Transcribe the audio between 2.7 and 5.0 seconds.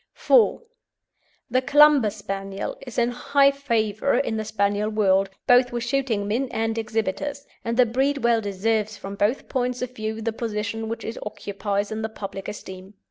is in high favour in the Spaniel